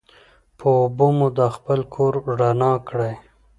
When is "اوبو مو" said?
0.81-1.27